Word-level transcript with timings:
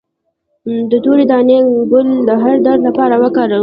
د 0.91 0.93
تورې 1.03 1.25
دانې 1.31 1.57
ګل 1.91 2.07
د 2.27 2.29
هر 2.43 2.55
درد 2.65 2.81
لپاره 2.87 3.15
وکاروئ 3.23 3.59